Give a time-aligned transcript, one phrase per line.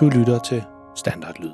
[0.00, 0.62] Du lytter til
[0.96, 1.50] Standardlyd.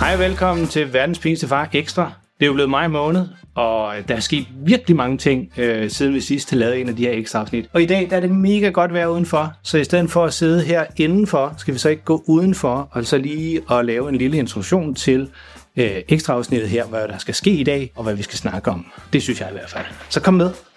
[0.00, 2.12] Hej velkommen til Verdens Pineste Far Ekstra.
[2.40, 6.14] Det er jo blevet maj måned, og der er sket virkelig mange ting, øh, siden
[6.14, 7.70] vi sidst lavede en af de her ekstra afsnit.
[7.72, 10.34] Og i dag der er det mega godt vejr udenfor, så i stedet for at
[10.34, 14.16] sidde her indenfor, skal vi så ikke gå udenfor, og så lige at lave en
[14.16, 15.30] lille introduktion til
[15.76, 18.70] øh, ekstra afsnittet her, hvad der skal ske i dag, og hvad vi skal snakke
[18.70, 18.86] om.
[19.12, 19.86] Det synes jeg i hvert fald.
[20.08, 20.69] Så kom med.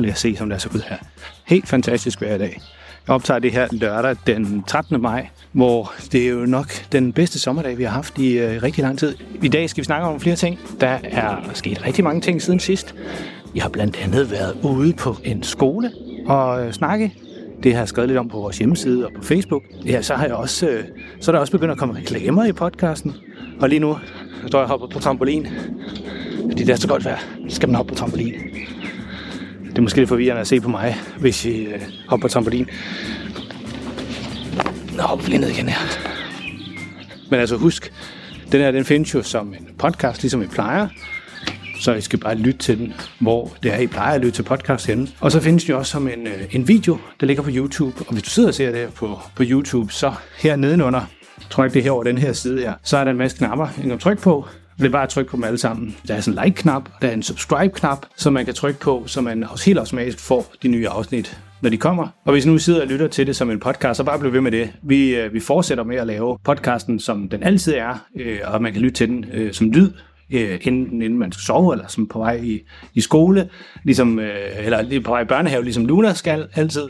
[0.00, 0.96] Og lad os se, som det er så ud her.
[1.46, 2.60] Helt fantastisk vejr i dag.
[3.06, 5.02] Jeg optager det her lørdag den 13.
[5.02, 8.82] maj, hvor det er jo nok den bedste sommerdag, vi har haft i øh, rigtig
[8.82, 9.16] lang tid.
[9.42, 10.58] I dag skal vi snakke om flere ting.
[10.80, 12.94] Der er sket rigtig mange ting siden sidst.
[13.54, 15.90] Jeg har blandt andet været ude på en skole
[16.26, 17.14] og øh, snakke.
[17.62, 19.62] Det har jeg skrevet lidt om på vores hjemmeside og på Facebook.
[19.86, 20.84] Ja, så har jeg også, øh,
[21.20, 23.14] så er der også begyndt at komme reklamer i podcasten.
[23.60, 23.98] Og lige nu
[24.46, 25.46] står jeg hoppet på trampolin.
[26.50, 27.18] Fordi det er så godt vejr.
[27.48, 28.34] Så skal man hoppe på trampolin.
[29.70, 32.68] Det er måske lidt forvirrende at se på mig, hvis I øh, hopper på trampolin.
[34.96, 35.78] Nå, hopper lige ned igen her.
[37.30, 37.92] Men altså husk,
[38.52, 40.88] den her den findes jo som en podcast, ligesom I plejer.
[41.80, 44.42] Så I skal bare lytte til den, hvor det er, I plejer at lytte til
[44.42, 45.08] podcast henne.
[45.20, 48.04] Og så findes den jo også som en, øh, en video, der ligger på YouTube.
[48.06, 51.00] Og hvis du sidder og ser det her på, på YouTube, så her nedenunder,
[51.50, 53.18] tror jeg ikke det er her over den her side her, så er der en
[53.18, 54.46] masse knapper, I kan trykke på.
[54.80, 55.96] Det er bare at trykke på dem alle sammen.
[56.08, 59.20] Der er sådan en like-knap, der er en subscribe-knap, som man kan trykke på, så
[59.20, 62.08] man også helt automatisk får de nye afsnit, når de kommer.
[62.24, 64.40] Og hvis nu sidder og lytter til det som en podcast, så bare bliv ved
[64.40, 64.72] med det.
[64.82, 68.72] Vi, øh, vi fortsætter med at lave podcasten, som den altid er, øh, og man
[68.72, 69.90] kan lytte til den øh, som lyd,
[70.32, 72.60] øh, enten inden man skal sove, eller som på vej i,
[72.94, 73.48] i skole,
[73.84, 76.88] ligesom, øh, eller på vej i børnehave, ligesom Luna skal altid.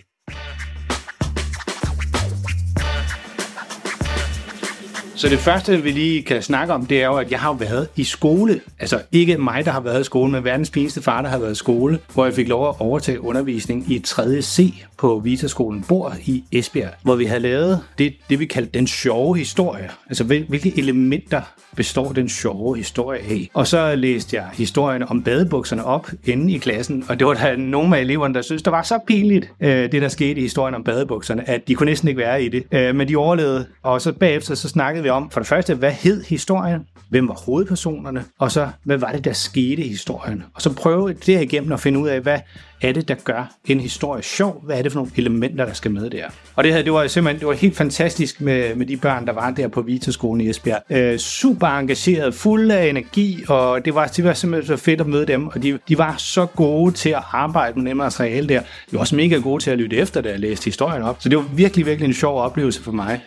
[5.20, 7.88] Så det første, vi lige kan snakke om, det er jo, at jeg har været
[7.96, 8.60] i skole.
[8.78, 11.52] Altså ikke mig, der har været i skole, men verdens pineste far, der har været
[11.52, 14.42] i skole, hvor jeg fik lov at overtage undervisning i 3.
[14.42, 18.86] C på Vitaskolen Bor i Esbjerg, hvor vi havde lavet det, det vi kaldte den
[18.86, 19.90] sjove historie.
[20.06, 21.40] Altså hvilke elementer
[21.76, 23.50] består den sjove historie af.
[23.54, 27.56] Og så læste jeg historien om badebukserne op inde i klassen, og det var der
[27.56, 30.74] nogle af eleverne, der synes, det var så pinligt, øh, det der skete i historien
[30.74, 32.64] om badebukserne, at de kunne næsten ikke være i det.
[32.72, 35.92] Øh, men de overlevede, og så bagefter så snakkede vi om, for det første, hvad
[35.92, 36.80] hed historien?
[37.10, 38.24] Hvem var hovedpersonerne?
[38.38, 40.42] Og så, hvad var det, der skete i historien?
[40.54, 42.38] Og så prøve det igennem at finde ud af, hvad
[42.82, 44.62] er det, der gør en historie sjov?
[44.64, 46.24] Hvad er det for nogle elementer, der skal med der?
[46.56, 49.32] Og det her, det var simpelthen det var helt fantastisk med, med de børn, der
[49.32, 50.82] var der på Vitaskolen i Esbjerg.
[50.90, 55.06] Øh, super engageret, fuld af energi, og det var, det var simpelthen så fedt at
[55.06, 58.60] møde dem, og de, de var så gode til at arbejde med det materiale der.
[58.60, 61.16] De var også mega gode til at lytte efter, da jeg læste historien op.
[61.20, 63.20] Så det var virkelig, virkelig en sjov oplevelse for mig.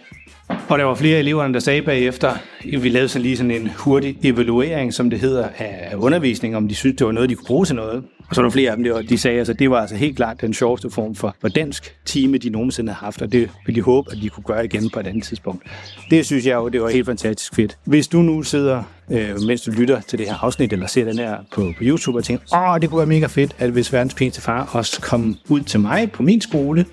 [0.70, 2.34] Og der var flere eleverne der sagde bagefter,
[2.64, 6.76] vi lavede sådan lige sådan en hurtig evaluering, som det hedder, af undervisning, om de
[6.76, 8.04] synes, det var noget, de kunne bruge til noget.
[8.30, 9.96] Og så var der flere af dem, der, de sagde, at altså, det var altså
[9.96, 13.50] helt klart den sjoveste form for, for dansk time, de nogensinde har haft, og det
[13.66, 15.64] ville de håbe, at de kunne gøre igen på et andet tidspunkt.
[16.10, 17.78] Det synes jeg jo, det var helt fantastisk fedt.
[17.86, 21.18] Hvis du nu sidder, øh, mens du lytter til det her afsnit, eller ser den
[21.18, 24.14] her på, på YouTube, og tænker, åh, det kunne være mega fedt, at hvis verdens
[24.14, 26.86] pæneste far også kom ud til mig på min skole,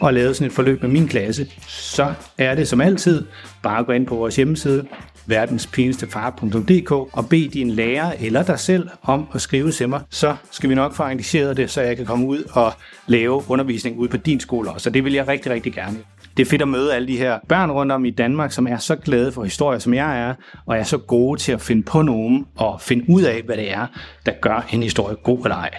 [0.00, 3.24] og lavet sådan et forløb med min klasse, så er det som altid
[3.62, 4.86] bare at gå ind på vores hjemmeside,
[5.26, 10.70] verdenspinestefar.dk og bed din lærer eller dig selv om at skrive til mig, så skal
[10.70, 12.72] vi nok få arrangeret det, så jeg kan komme ud og
[13.06, 14.84] lave undervisning ude på din skole også.
[14.84, 15.98] Så det vil jeg rigtig, rigtig gerne.
[16.36, 18.76] Det er fedt at møde alle de her børn rundt om i Danmark, som er
[18.76, 20.34] så glade for historie, som jeg er,
[20.66, 23.72] og er så gode til at finde på nogen og finde ud af, hvad det
[23.72, 23.86] er,
[24.26, 25.70] der gør en historie god eller ej.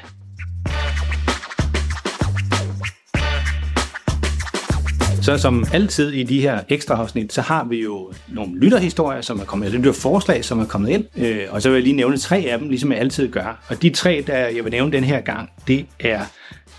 [5.21, 9.39] Så som altid i de her ekstra afsnit, så har vi jo nogle lytterhistorier, som
[9.39, 11.05] er kommet, eller forslag, som er kommet ind.
[11.17, 13.63] Øh, og så vil jeg lige nævne tre af dem, ligesom jeg altid gør.
[13.67, 16.21] Og de tre, der jeg vil nævne den her gang, det er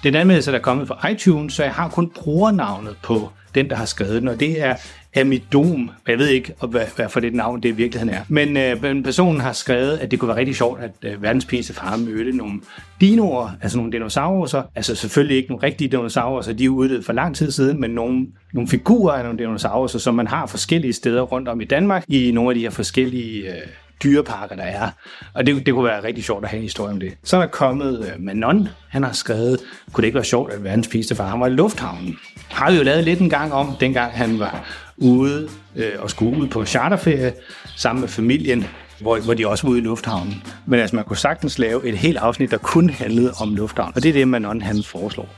[0.02, 3.77] den anmeldelse, der er kommet fra iTunes, så jeg har kun brugernavnet på den, der
[3.77, 4.75] har skrevet den, og det er
[5.16, 5.91] Amidom.
[6.09, 8.21] Jeg ved ikke, hvad, hvad for det navn det i virkeligheden er.
[8.28, 11.75] Men øh, personen har skrevet, at det kunne være rigtig sjovt, at øh, verdens pæneste
[11.75, 12.61] far mødte nogle
[13.00, 14.62] dinoer, altså nogle dinosaurer.
[14.75, 17.91] Altså selvfølgelig ikke nogle rigtige dinosaurer, så de er uddøde for lang tid siden, men
[17.91, 22.05] nogle, nogle figurer af nogle dinosaurer, som man har forskellige steder rundt om i Danmark,
[22.08, 23.62] i nogle af de her forskellige øh,
[24.02, 24.91] dyreparker, der er.
[25.35, 27.14] Og det, det kunne være rigtig sjovt at have en historie om det.
[27.25, 28.69] Så er der kommet øh, Manon.
[28.88, 29.61] Han har skrevet,
[29.93, 32.17] kunne det ikke være sjovt, at verdens pigste far, han var i lufthavnen.
[32.49, 34.64] Har vi jo lavet lidt en gang om, dengang han var
[34.97, 37.32] ude øh, og skulle ud på charterferie
[37.76, 38.67] sammen med familien,
[39.00, 40.43] hvor, hvor de også var ude i lufthavnen.
[40.67, 43.93] Men altså, man kunne sagtens lave et helt afsnit, der kun handlede om lufthavnen.
[43.96, 45.29] Og det er det, Manon han foreslår.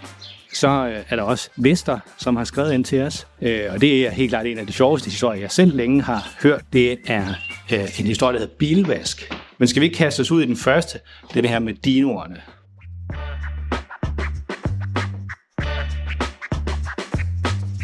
[0.54, 3.26] Så øh, er der også Vester, som har skrevet ind til os.
[3.42, 6.28] Øh, og det er helt klart en af de sjoveste historier, jeg selv længe har
[6.42, 6.62] hørt.
[6.72, 7.28] Det er
[7.72, 10.56] øh, en historie, der hedder Bilvask Men skal vi ikke kaste os ud i den
[10.56, 10.98] første?
[11.28, 12.36] Det er det her med dinoerne.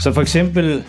[0.00, 0.84] Så for eksempel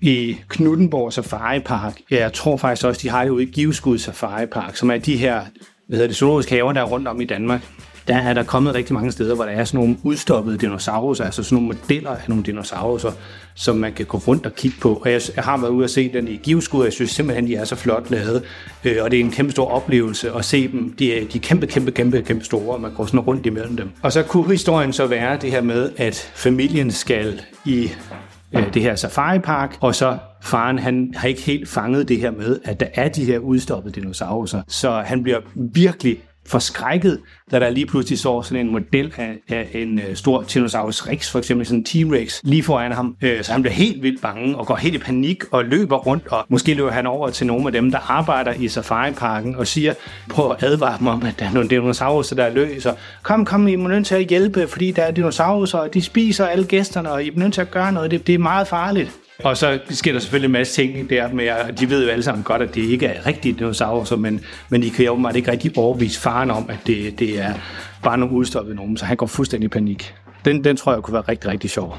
[0.00, 3.98] i Knuttenborg Safari Park, ja, jeg tror faktisk også, de har det ude i Giveskud
[3.98, 5.44] Safari Park, som er de her
[5.88, 7.62] hvad hedder det, zoologiske haver, der er rundt om i Danmark
[8.08, 11.42] der er der kommet rigtig mange steder, hvor der er sådan nogle udstoppede dinosaurer, altså
[11.42, 13.12] sådan nogle modeller af nogle dinosaurer,
[13.54, 14.94] som man kan gå rundt og kigge på.
[15.04, 17.46] Og jeg, jeg har været ude og se den i Giveskud, og jeg synes simpelthen,
[17.46, 18.42] de er så flot lavet.
[18.84, 20.94] Øh, og det er en kæmpe stor oplevelse at se dem.
[20.98, 23.76] De er, de er kæmpe, kæmpe, kæmpe, kæmpe store, og man går sådan rundt imellem
[23.76, 23.90] dem.
[24.02, 27.90] Og så kunne historien så være det her med, at familien skal i
[28.52, 32.58] øh, det her safari-park, og så faren, han har ikke helt fanget det her med,
[32.64, 34.62] at der er de her udstoppede dinosaurer.
[34.68, 39.68] Så han bliver virkelig forskrækket, da der lige pludselig så sådan en model af, af
[39.74, 43.16] en øh, stor Tyrannosaurus rex, for eksempel sådan en T-Rex, lige foran ham.
[43.22, 46.26] Øh, så han bliver helt vildt bange og går helt i panik og løber rundt,
[46.26, 49.94] og måske løber han over til nogle af dem, der arbejder i safariparken og siger,
[50.28, 53.44] prøv at advare dem om, at der er nogle dinosaurer, der er løs, og kom,
[53.44, 56.64] kom, I må nødt til at hjælpe, fordi der er dinosaurer, og de spiser alle
[56.64, 59.21] gæsterne, og I er nødt til at gøre noget, det, det er meget farligt.
[59.44, 62.22] Og så sker der selvfølgelig en masse ting der med, at de ved jo alle
[62.22, 65.72] sammen godt, at det ikke er rigtige dinosaurer, men, men de kan jo ikke rigtig
[65.76, 67.54] overbevise faren om, at det, det er
[68.02, 70.14] bare nogle udstoppede nogen, så han går fuldstændig i panik.
[70.44, 71.96] Den, den tror jeg kunne være rigtig, rigtig sjov.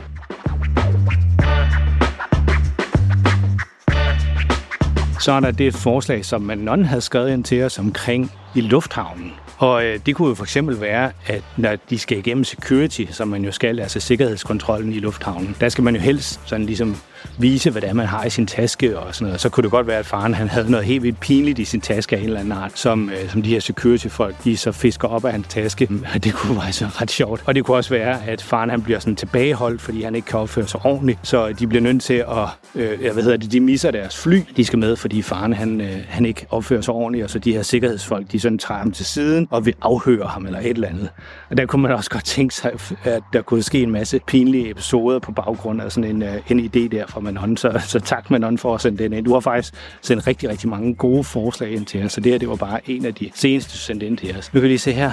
[5.19, 9.31] Så er der det forslag, som Manon havde skrevet ind til os omkring i lufthavnen.
[9.57, 13.27] Og øh, det kunne jo for eksempel være, at når de skal igennem security, som
[13.27, 16.95] man jo skal, altså sikkerhedskontrollen i lufthavnen, der skal man jo helst sådan ligesom
[17.37, 19.41] vise, hvad det er, man har i sin taske og sådan noget.
[19.41, 21.81] Så kunne det godt være, at faren han havde noget helt vildt pinligt i sin
[21.81, 25.07] taske af en eller anden art, som, øh, som de her security-folk, de så fisker
[25.07, 25.89] op af hans taske.
[26.23, 27.43] Det kunne være så ret sjovt.
[27.45, 30.39] Og det kunne også være, at faren han bliver sådan tilbageholdt, fordi han ikke kan
[30.39, 31.19] opføre sig ordentligt.
[31.23, 34.41] Så de bliver nødt til at, øh, hvad hedder det, de misser deres fly.
[34.57, 37.53] De skal med, fordi faren han, øh, han ikke opfører sig ordentligt, og så de
[37.53, 40.87] her sikkerhedsfolk, de sådan tager ham til siden og vil afhøre ham eller et eller
[40.87, 41.09] andet.
[41.49, 42.71] Og der kunne man også godt tænke sig,
[43.03, 46.59] at der kunne ske en masse pinlige episoder på baggrund af sådan en, øh, en
[46.59, 47.57] idé der fra Manon.
[47.57, 49.25] Så, så tak Manon for at sende den ind.
[49.25, 52.39] Du har faktisk sendt rigtig, rigtig mange gode forslag ind til os, så det her
[52.39, 54.54] det var bare en af de seneste, du sendte ind til os.
[54.54, 55.12] Nu kan lige se her.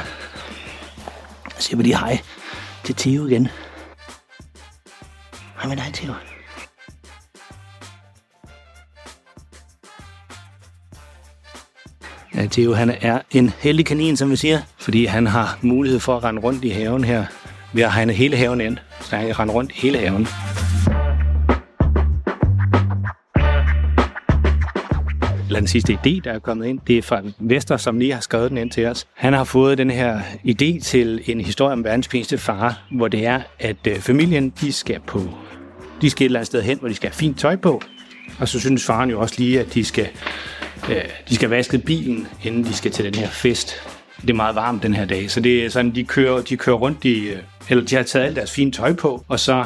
[1.45, 2.19] Jeg siger lige hej
[2.85, 3.49] til Theo igen.
[5.57, 6.13] Hej med dig, Theo.
[12.35, 16.17] Ja, Theo han er en heldig kanin, som vi siger, fordi han har mulighed for
[16.17, 17.25] at rende rundt i haven her.
[17.73, 20.29] Vi har hegnet hele haven ind, så han kan rende rundt i hele haven.
[25.51, 28.21] Eller den sidste idé, der er kommet ind, det er fra Vester, som lige har
[28.21, 29.07] skrevet den ind til os.
[29.15, 33.27] Han har fået den her idé til en historie om verdens pinligste far, hvor det
[33.27, 35.21] er, at øh, familien, de skal på
[36.01, 37.83] de skal et eller andet sted hen, hvor de skal have fint tøj på.
[38.39, 40.09] Og så synes faren jo også lige, at de skal,
[40.91, 43.75] øh, de skal vaske bilen, inden de skal til den her fest.
[44.21, 46.77] Det er meget varmt den her dag, så det er sådan, de kører, de kører
[46.77, 47.39] rundt i, øh,
[47.69, 49.65] eller de har taget alt deres fine tøj på, og så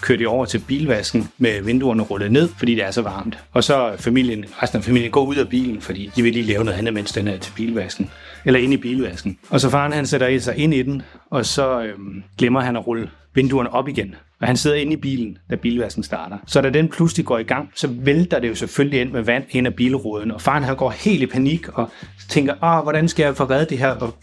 [0.00, 3.38] kører de over til bilvasken med vinduerne rullet ned, fordi det er så varmt.
[3.52, 6.64] Og så familien, resten af familien går ud af bilen, fordi de vil lige lave
[6.64, 8.10] noget andet, mens den er til bilvasken.
[8.44, 9.38] Eller ind i bilvasken.
[9.50, 12.86] Og så faren han sætter sig ind i den, og så øhm, glemmer han at
[12.86, 14.14] rulle vinduerne op igen.
[14.40, 16.36] Og han sidder inde i bilen, da bilvasken starter.
[16.46, 19.44] Så da den pludselig går i gang, så vælter det jo selvfølgelig ind med vand
[19.50, 20.30] ind af bilruden.
[20.30, 21.90] Og faren han går helt i panik og
[22.28, 23.90] tænker, Åh, hvordan skal jeg få reddet det her?
[23.90, 24.14] Og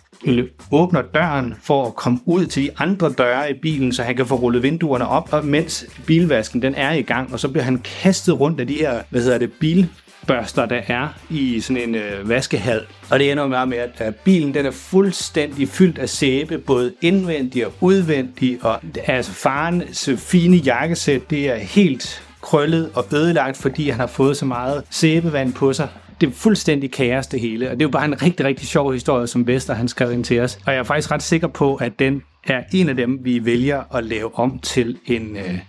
[0.72, 4.26] åbner døren for at komme ud til de andre døre i bilen, så han kan
[4.26, 7.82] få rullet vinduerne op, og mens bilvasken den er i gang, og så bliver han
[8.02, 9.90] kastet rundt af de her, hvad hedder det, bil
[10.28, 12.82] børster, der er i sådan en øh, vaskehal.
[13.10, 16.94] Og det ender meget med, at, at bilen den er fuldstændig fyldt af sæbe, både
[17.02, 18.60] indvendig og udvendig.
[18.62, 24.38] Og altså farens fine jakkesæt, det er helt krøllet og ødelagt, fordi han har fået
[24.38, 25.88] så meget sæbevand på sig
[26.22, 28.94] det er fuldstændig kaos det hele, og det er jo bare en rigtig, rigtig sjov
[28.94, 30.60] historie, som Vester han skrev ind til os.
[30.66, 33.96] Og jeg er faktisk ret sikker på, at den er en af dem, vi vælger
[33.96, 35.60] at lave om til en, øh,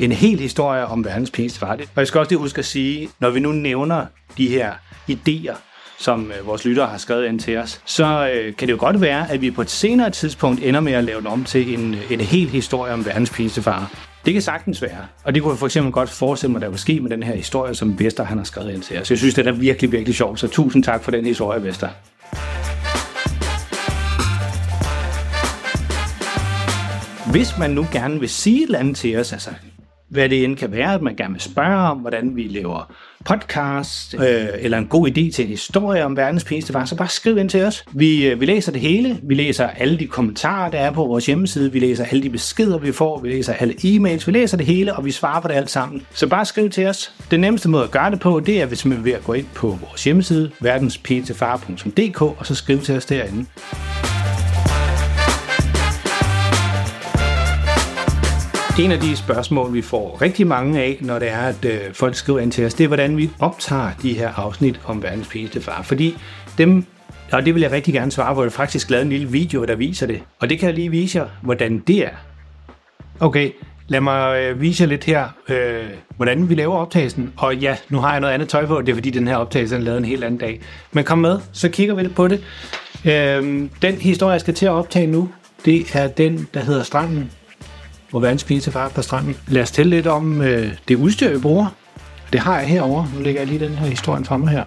[0.00, 1.72] en hel historie om verdens pæneste far.
[1.72, 4.06] Og jeg skal også lige huske at sige, når vi nu nævner
[4.38, 4.72] de her
[5.10, 5.56] idéer,
[5.98, 9.00] som øh, vores lyttere har skrevet ind til os, så øh, kan det jo godt
[9.00, 11.94] være, at vi på et senere tidspunkt ender med at lave den om til en,
[11.94, 14.13] øh, en hel historie om verdens pinligste far.
[14.24, 15.06] Det kan sagtens være.
[15.24, 17.34] Og det kunne jeg for eksempel godt forestille mig, der vil ske med den her
[17.34, 19.10] historie, som Vester han har skrevet ind til os.
[19.10, 20.40] Jeg synes, det er virkelig, virkelig sjovt.
[20.40, 21.88] Så tusind tak for den historie, Vester.
[27.30, 29.50] Hvis man nu gerne vil sige et eller andet til os, altså
[30.08, 32.92] hvad det end kan være, at man gerne vil spørge om, hvordan vi laver
[33.24, 37.08] podcast, øh, eller en god idé til en historie om verdens pæneste far, så bare
[37.08, 37.84] skriv ind til os.
[37.92, 39.20] Vi, øh, vi læser det hele.
[39.22, 41.72] Vi læser alle de kommentarer, der er på vores hjemmeside.
[41.72, 43.20] Vi læser alle de beskeder, vi får.
[43.20, 44.26] Vi læser alle e-mails.
[44.26, 46.06] Vi læser det hele, og vi svarer på det alt sammen.
[46.14, 47.12] Så bare skriv til os.
[47.30, 49.32] Den nemmeste måde at gøre det på, det er, hvis man er ved at gå
[49.32, 53.46] ind på vores hjemmeside, verdenspinligstefar.dk, og så skriv til os derinde.
[58.78, 62.14] En af de spørgsmål, vi får rigtig mange af, når det er, at øh, folk
[62.14, 65.60] skriver ind til os, det er, hvordan vi optager de her afsnit om verdens pinligste
[65.60, 65.82] far.
[65.82, 66.16] Fordi
[66.58, 66.84] dem,
[67.32, 69.64] og det vil jeg rigtig gerne svare på, jeg har faktisk lavet en lille video,
[69.64, 70.22] der viser det.
[70.40, 72.10] Og det kan jeg lige vise jer, hvordan det er.
[73.20, 73.50] Okay,
[73.88, 75.84] lad mig øh, vise jer lidt her, øh,
[76.16, 77.32] hvordan vi laver optagelsen.
[77.36, 79.76] Og ja, nu har jeg noget andet tøj på, det er fordi den her optagelse
[79.76, 80.60] er lavet en helt anden dag.
[80.92, 82.44] Men kom med, så kigger vi lidt på det.
[83.04, 85.28] Øh, den historie, jeg skal til at optage nu,
[85.64, 87.30] det er den, der hedder Stranden
[88.14, 89.36] hvor verdens til far på stranden.
[89.48, 91.66] Lad os tælle lidt om øh, det udstyr, vi bruger.
[92.32, 93.06] Det har jeg herover.
[93.14, 94.64] Nu lægger jeg lige den her historie fremme her.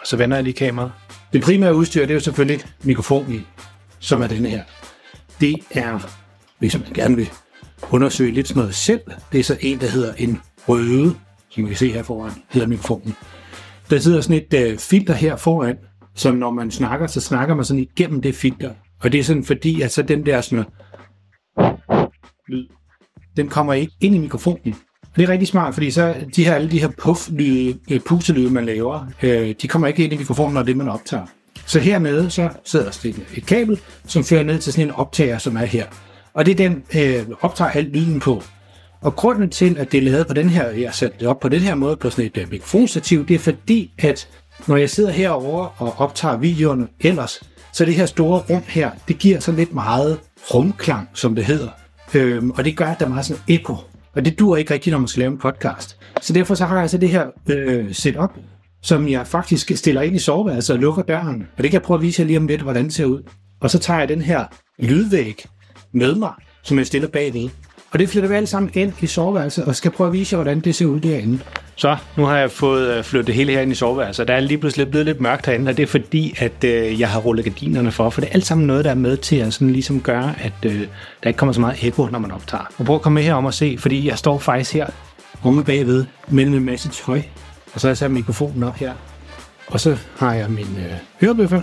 [0.00, 0.92] Og så vender jeg lige kameraet.
[1.32, 3.46] Det primære udstyr, det er jo selvfølgelig mikrofonen,
[3.98, 4.62] som er den her.
[5.40, 6.12] Det er,
[6.58, 7.30] hvis man gerne vil
[7.90, 9.00] undersøge lidt sådan noget selv,
[9.32, 11.14] det er så en, der hedder en røde,
[11.50, 13.16] som vi kan se her foran, hedder mikrofonen.
[13.90, 15.76] Der sidder sådan et øh, filter her foran,
[16.14, 18.70] som når man snakker, så snakker man sådan igennem det filter.
[19.00, 20.64] Og det er sådan fordi, at så den der sådan
[22.48, 22.68] lyd,
[23.36, 24.74] den kommer ikke ind i mikrofonen.
[25.02, 28.50] Og det er rigtig smart, fordi så de her, alle de her puff-lyde, øh, pustelyde,
[28.50, 31.26] man laver, øh, de kommer ikke ind i mikrofonen, når det man optager.
[31.66, 35.56] Så hernede, så sidder der et kabel, som fører ned til sådan en optager, som
[35.56, 35.86] er her.
[36.34, 38.42] Og det er den, øh, optager alt lyden på.
[39.00, 41.48] Og grunden til, at det er lavet på den her, jeg satte det op på
[41.48, 44.28] den her måde på sådan et øh, mikrofonstativ, det er fordi, at
[44.66, 47.40] når jeg sidder herover og optager videoerne ellers,
[47.72, 50.20] så det her store rum her, det giver sådan lidt meget
[50.54, 51.68] rumklang, som det hedder.
[52.14, 53.76] Øhm, og det gør, at der er meget sådan eko.
[54.14, 55.96] Og det dur ikke rigtigt, når man skal lave en podcast.
[56.20, 58.30] Så derfor så har jeg altså det her øh, setup,
[58.82, 61.46] som jeg faktisk stiller ind i soveværelset og lukker døren.
[61.56, 63.22] Og det kan jeg prøve at vise jer lige om lidt, hvordan det ser ud.
[63.60, 64.44] Og så tager jeg den her
[64.78, 65.44] lydvæg
[65.92, 67.48] med mig, som jeg stiller bagved.
[67.92, 70.42] Og det flytter vi alle sammen ind i soveværelset, og skal prøve at vise jer,
[70.42, 71.38] hvordan det ser ud derinde.
[71.76, 74.28] Så, nu har jeg fået øh, flyttet det hele her ind i soveværelset.
[74.28, 77.08] Der er lige pludselig blevet lidt mørkt herinde, og det er fordi, at øh, jeg
[77.08, 78.10] har rullet gardinerne for.
[78.10, 80.52] For det er alt sammen noget, der er med til at sådan ligesom gøre, at
[80.66, 80.80] øh,
[81.22, 82.64] der ikke kommer så meget ekko, når man optager.
[82.78, 84.86] Og prøv at komme med herom og se, fordi jeg står faktisk her
[85.44, 87.22] rumme bagved mellem en masse tøj.
[87.74, 88.92] Og så har jeg sat mikrofonen op her.
[89.66, 91.62] Og så har jeg min øh, hørebøffer,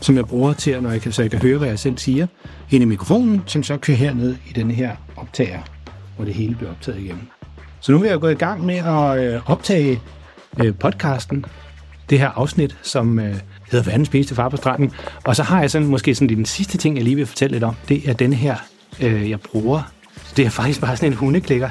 [0.00, 2.26] som jeg bruger til, når jeg kan, så jeg kan høre, hvad jeg selv siger,
[2.70, 5.60] ind i mikrofonen, som så kører herned i den her optager,
[6.16, 7.28] hvor det hele bliver optaget igennem.
[7.80, 10.00] Så nu vil jeg gå i gang med at øh, optage
[10.64, 11.44] øh, podcasten,
[12.10, 13.36] det her afsnit, som øh,
[13.70, 14.92] hedder Verdens bedste far på stranden.
[15.24, 17.64] Og så har jeg sådan, måske sådan den sidste ting, jeg lige vil fortælle lidt
[17.64, 18.56] om, det er den her,
[19.00, 19.92] jeg bruger.
[20.36, 21.68] Det er faktisk bare sådan en hundeklikker,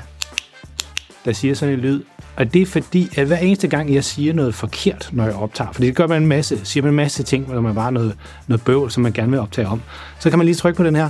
[1.25, 2.03] der siger sådan en lyd.
[2.35, 5.71] Og det er fordi, at hver eneste gang, jeg siger noget forkert, når jeg optager,
[5.71, 8.15] for det gør man en masse, siger man en masse ting, når man bare noget,
[8.47, 9.81] noget bøvl, som man gerne vil optage om,
[10.19, 11.09] så kan man lige trykke på den her,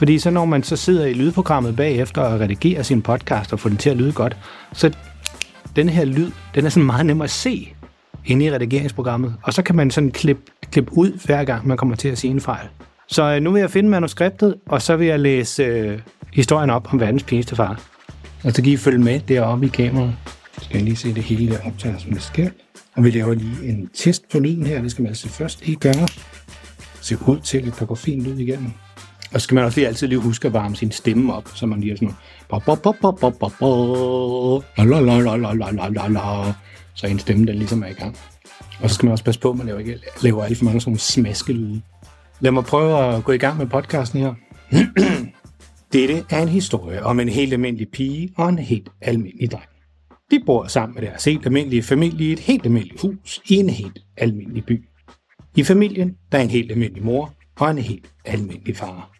[0.00, 3.68] fordi så når man så sidder i lydprogrammet bagefter og redigerer sin podcast og får
[3.68, 4.36] den til at lyde godt,
[4.72, 4.96] så
[5.76, 7.72] den her lyd, den er sådan meget nem at se
[8.26, 9.34] inde i redigeringsprogrammet.
[9.42, 12.30] Og så kan man sådan klippe klip ud hver gang, man kommer til at sige
[12.30, 12.66] en fejl.
[13.08, 16.00] Så øh, nu vil jeg finde manuskriptet, og så vil jeg læse øh,
[16.32, 17.80] historien op om verdens pinligste far.
[18.44, 20.14] Og så kan I følge med deroppe i kameraet.
[20.58, 22.50] Så skal jeg lige se det hele der optager, som det sker.
[22.96, 24.82] Og vi laver lige en test på lyden her.
[24.82, 26.08] Det skal man altså først lige gøre.
[27.00, 28.72] Se ud til, at der går fint lyd igennem.
[29.32, 31.66] Og så skal man også lige altid lige huske at varme sin stemme op, så
[31.66, 32.14] man lige er sådan
[36.94, 38.16] så en stemme den ligesom er i gang.
[38.80, 40.80] Og så skal man også passe på, at man laver ikke laver alt for mange
[40.80, 41.82] sådan smaskelyde.
[42.40, 44.34] Lad mig prøve at gå i gang med podcasten her.
[45.92, 49.64] Dette er en historie om en helt almindelig pige og en helt almindelig dreng.
[50.30, 53.70] De bor sammen med deres helt almindelige familie i et helt almindeligt hus i en
[53.70, 54.84] helt almindelig by.
[55.56, 59.19] I familien der er en helt almindelig mor og en helt almindelig far.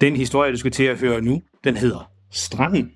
[0.00, 2.90] Den historie, du skal til at høre nu, den hedder Stranden.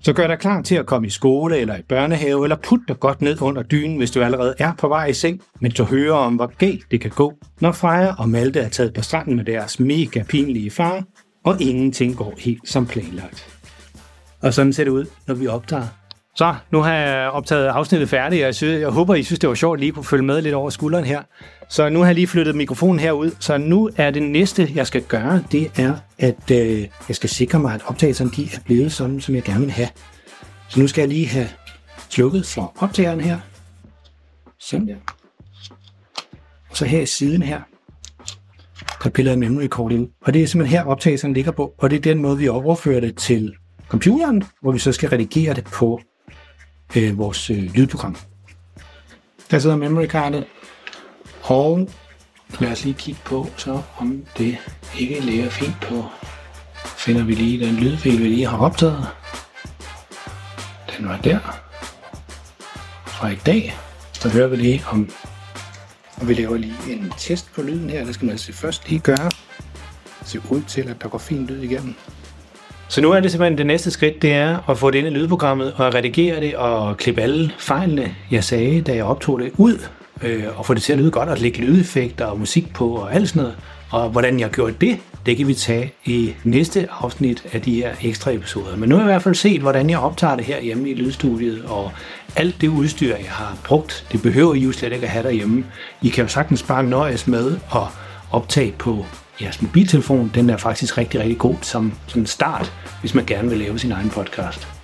[0.00, 3.00] Så gør dig klar til at komme i skole eller i børnehave, eller put dig
[3.00, 6.14] godt ned under dynen, hvis du allerede er på vej i seng, men du hører
[6.14, 9.44] om, hvor galt det kan gå, når Freja og Malte er taget på stranden med
[9.44, 11.04] deres mega pinlige far,
[11.44, 13.60] og ingenting går helt som planlagt.
[14.42, 15.86] Og sådan ser det ud, når vi optager.
[16.36, 19.48] Så, nu har jeg optaget afsnittet færdigt, og jeg, synes, jeg håber, I synes, det
[19.48, 21.22] var sjovt lige kunne følge med lidt over skulderen her.
[21.68, 25.02] Så nu har jeg lige flyttet mikrofonen herud, så nu er det næste, jeg skal
[25.02, 29.20] gøre, det er, at øh, jeg skal sikre mig, at optagelserne de er blevet sådan,
[29.20, 29.88] som jeg gerne vil have.
[30.68, 31.48] Så nu skal jeg lige have
[32.08, 33.38] slukket for optageren her.
[34.60, 34.96] Sådan der.
[36.70, 37.60] Og så her i siden her,
[39.04, 40.08] der piller jeg memory card ind.
[40.22, 43.00] Og det er simpelthen her optagelserne ligger på, og det er den måde, vi overfører
[43.00, 43.54] det til
[43.88, 46.00] computeren, hvor vi så skal redigere det på
[46.96, 48.16] øh, vores øh, lydprogram.
[49.50, 50.44] Der sidder memory cardet,
[51.42, 51.88] og
[52.60, 54.56] lad os lige kigge på, så om det
[54.98, 56.04] ikke ligger fint på.
[56.74, 59.06] Finder vi lige den lydfil, vi lige har optaget.
[60.96, 61.38] Den var der.
[63.06, 63.76] Fra i dag.
[64.12, 65.10] Så hører vi lige om,
[66.16, 68.04] og vi laver lige en test på lyden her.
[68.04, 69.30] Det skal man altså først lige gøre.
[70.24, 71.94] Se ud til, at der går fint lyd igennem.
[72.88, 75.10] Så nu er det simpelthen det næste skridt, det er at få det ind i
[75.10, 79.78] lydprogrammet og redigere det og klippe alle fejlene, jeg sagde, da jeg optog det ud,
[80.22, 83.14] øh, og få det til at lyde godt og lægge lydeffekter og musik på og
[83.14, 83.56] alt sådan noget.
[83.90, 87.90] Og hvordan jeg gjorde det, det kan vi tage i næste afsnit af de her
[88.02, 88.76] ekstra episoder.
[88.76, 90.94] Men nu har jeg i hvert fald set, hvordan jeg optager det her hjemme i
[90.94, 91.92] lydstudiet, og
[92.36, 95.64] alt det udstyr, jeg har brugt, det behøver I jo slet ikke at have derhjemme.
[96.02, 97.82] I kan jo sagtens bare nøjes med at
[98.30, 99.06] optage på
[99.40, 100.30] jeres mobiltelefon.
[100.34, 103.78] Den er faktisk rigtig, rigtig god som, som en start, hvis man gerne vil lave
[103.78, 104.75] sin egen podcast.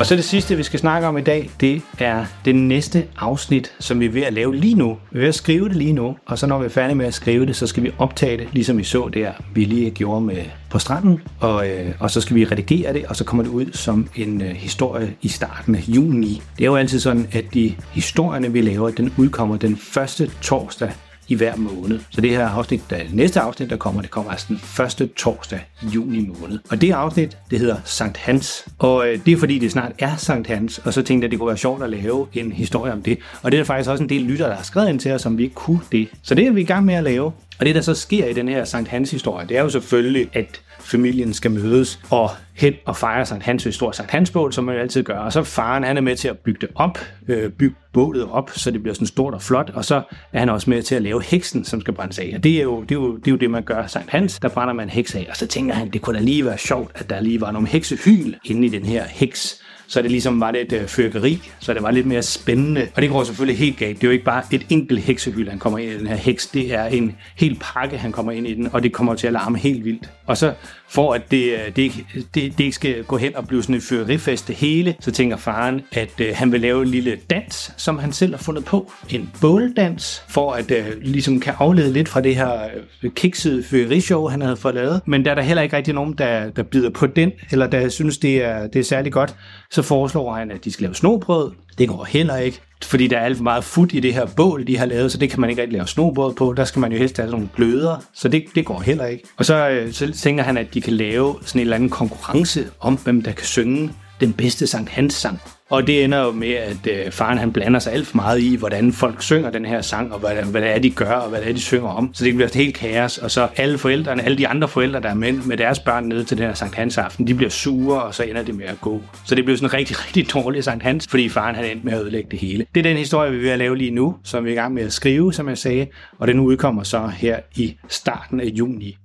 [0.00, 3.72] Og så det sidste, vi skal snakke om i dag, det er det næste afsnit,
[3.78, 4.98] som vi er ved at lave lige nu.
[5.10, 7.06] Vi er ved at skrive det lige nu, og så når vi er færdige med
[7.06, 10.20] at skrive det, så skal vi optage det, ligesom vi så der, vi lige gjorde
[10.20, 13.50] med på stranden, og, øh, og så skal vi redigere det, og så kommer det
[13.50, 16.42] ud som en øh, historie i starten af juni.
[16.58, 20.92] Det er jo altid sådan, at de historierne, vi laver, den udkommer den første torsdag
[21.30, 22.00] i hver måned.
[22.10, 25.60] Så det her afsnit, der næste afsnit, der kommer, det kommer altså den første torsdag
[25.82, 26.58] i juni måned.
[26.70, 28.64] Og det afsnit, det hedder Sankt Hans.
[28.78, 31.30] Og øh, det er fordi, det snart er Sankt Hans, og så tænkte jeg, at
[31.30, 33.18] det kunne være sjovt at lave en historie om det.
[33.42, 35.22] Og det er der faktisk også en del lytter, der har skrevet ind til os,
[35.22, 36.08] som vi ikke kunne det.
[36.22, 37.32] Så det er vi i gang med at lave.
[37.58, 40.28] Og det, der så sker i den her Sankt Hans historie, det er jo selvfølgelig,
[40.32, 44.52] at familien skal mødes og hen og fejre Sankt Hans ved stor Sankt Hans bål,
[44.52, 45.18] som man jo altid gør.
[45.18, 48.50] Og så faren, han er med til at bygge det op, øh, bygge bålet op,
[48.54, 51.02] så det bliver sådan stort og flot, og så er han også med til at
[51.02, 52.32] lave heksen, som skal brændes af.
[52.36, 54.38] Og det er jo det, er jo, det, er jo det man gør Sankt Hans,
[54.38, 55.26] der brænder man heks af.
[55.30, 57.68] Og så tænker han, det kunne da lige være sjovt, at der lige var nogle
[57.68, 61.82] heksehyl inde i den her heks så det ligesom var lidt øh, fyrkeri, så det
[61.82, 62.88] var lidt mere spændende.
[62.94, 63.96] Og det går selvfølgelig helt galt.
[63.96, 66.46] Det er jo ikke bare et enkelt heksehyld, han kommer ind i den her heks.
[66.46, 69.32] Det er en hel pakke, han kommer ind i den, og det kommer til at
[69.32, 70.10] larme helt vildt.
[70.30, 70.52] Og så
[70.88, 71.92] for at det, øh, det,
[72.34, 75.36] det, det ikke skal gå hen og blive sådan et fyrerifest det hele, så tænker
[75.36, 78.92] faren, at øh, han vil lave en lille dans, som han selv har fundet på.
[79.08, 82.68] En båldans, for at øh, ligesom kan aflede lidt fra det her
[83.02, 85.00] øh, kiksede fyrerishow, han havde fået lavet.
[85.06, 87.88] Men der er der heller ikke rigtig nogen, der, der bider på den, eller der
[87.88, 89.34] synes, det er, det er særlig godt,
[89.70, 91.52] så foreslår han, at de skal lave snobrød.
[91.78, 94.66] Det går heller ikke fordi der er alt for meget fut i det her bål,
[94.66, 96.54] de har lavet, så det kan man ikke rigtig lave snobrød på.
[96.56, 99.24] Der skal man jo helst have sådan nogle gløder, så det, det går heller ikke.
[99.36, 102.66] Og så, øh, så tænker han, at de kan lave sådan en eller anden konkurrence
[102.80, 105.40] om, hvem der kan synge den bedste Sankt Hans sang.
[105.70, 108.56] Og det ender jo med, at øh, faren han blander sig alt for meget i,
[108.56, 111.40] hvordan folk synger den her sang, og hvad, hvad det er, de gør, og hvad
[111.40, 112.10] det er, de synger om.
[112.14, 115.14] Så det bliver helt kaos, og så alle forældrene, alle de andre forældre, der er
[115.14, 118.14] med, med deres børn nede til den her Sankt Hans aften, de bliver sure, og
[118.14, 119.02] så ender det med at gå.
[119.24, 121.92] Så det bliver sådan en rigtig, rigtig dårlig Sankt Hans, fordi faren han endte med
[121.92, 122.66] at ødelægge det hele.
[122.74, 124.82] Det er den historie, vi vil lave lige nu, som vi er i gang med
[124.82, 125.86] at skrive, som jeg sagde,
[126.18, 128.96] og den udkommer så her i starten af juni.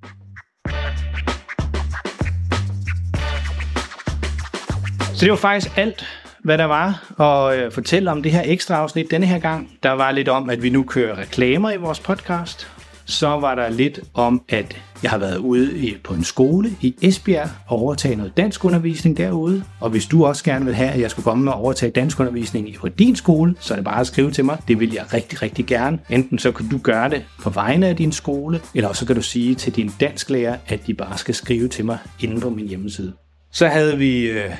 [5.13, 6.05] Så det var faktisk alt,
[6.45, 9.69] hvad der var, og øh, fortælle om det her ekstra afsnit denne her gang.
[9.83, 12.67] Der var lidt om, at vi nu kører reklamer i vores podcast.
[13.05, 16.95] Så var der lidt om, at jeg har været ude i, på en skole i
[17.01, 19.63] Esbjerg og overtage noget dansk undervisning derude.
[19.81, 22.75] Og hvis du også gerne vil have, at jeg skulle komme og overtage dansk undervisning
[22.79, 24.57] på din skole, så er det bare at skrive til mig.
[24.67, 25.99] Det vil jeg rigtig, rigtig gerne.
[26.09, 29.21] Enten så kan du gøre det på vegne af din skole, eller så kan du
[29.21, 33.13] sige til din dansklærer, at de bare skal skrive til mig inde på min hjemmeside.
[33.51, 34.51] Så havde vi øh,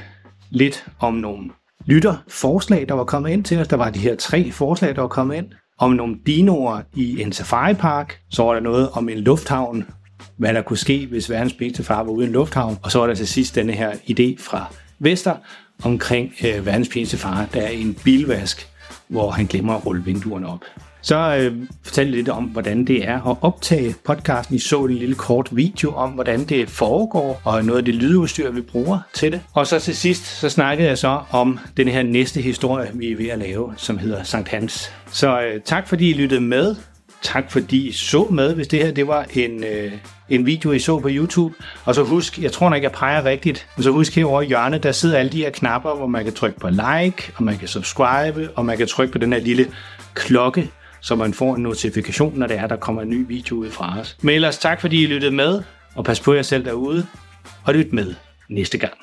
[0.50, 1.50] lidt om nogle
[1.86, 3.68] lytterforslag, der var kommet ind til os.
[3.68, 5.46] Der var de her tre forslag, der var kommet ind.
[5.80, 8.20] Om nogle dinoer i en safaripark.
[8.30, 9.86] Så var der noget om en lufthavn.
[10.38, 12.78] Hvad der kunne ske, hvis verdens bedste far var ude i en lufthavn.
[12.84, 15.36] Og så var der til sidst denne her idé fra Vester
[15.84, 18.68] omkring øh, verdens pinligste far, der er en bilvask,
[19.08, 20.62] hvor han glemmer at rulle vinduerne op.
[21.06, 24.56] Så øh, fortæl lidt om, hvordan det er at optage podcasten.
[24.56, 28.52] I så en lille kort video om, hvordan det foregår, og noget af det lydudstyr,
[28.52, 29.42] vi bruger til det.
[29.54, 33.18] Og så til sidst, så snakkede jeg så om den her næste historie, vi er
[33.18, 34.92] ved at lave, som hedder Sankt Hans.
[35.12, 36.76] Så øh, tak fordi I lyttede med
[37.22, 39.92] tak fordi I så med, hvis det her det var en, øh,
[40.30, 41.56] en video, I så på YouTube.
[41.86, 44.84] Og så husk, jeg tror nok, jeg peger rigtigt, men så husk herovre i hjørnet,
[44.84, 47.68] der sidder alle de her knapper, hvor man kan trykke på like, og man kan
[47.68, 49.68] subscribe, og man kan trykke på den her lille
[50.14, 50.72] klokke,
[51.06, 54.00] så man får en notifikation, når det er, der kommer en ny video ud fra
[54.00, 54.18] os.
[54.22, 55.62] Men ellers tak, fordi I lyttede med,
[55.96, 57.08] og pas på jer selv derude,
[57.66, 58.14] og lyt med
[58.50, 58.94] næste gang.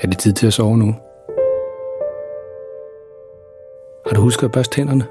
[0.00, 0.94] Er det tid til at sove nu?
[4.06, 5.06] Har du husket at børste tænderne?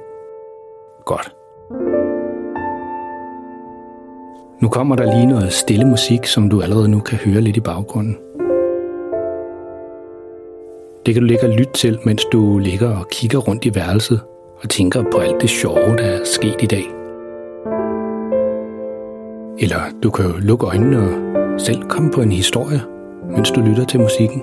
[1.05, 1.31] Godt.
[4.61, 7.59] Nu kommer der lige noget stille musik, som du allerede nu kan høre lidt i
[7.59, 8.17] baggrunden.
[11.05, 14.19] Det kan du ligge og lytte til, mens du ligger og kigger rundt i værelset
[14.63, 16.83] og tænker på alt det sjove, der er sket i dag.
[19.59, 22.81] Eller du kan jo lukke øjnene og selv komme på en historie,
[23.35, 24.41] mens du lytter til musikken.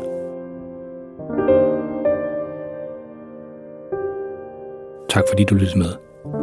[5.08, 5.90] Tak fordi du lyttede med.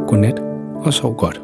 [0.08, 0.42] Godnat
[0.84, 1.42] og sov godt.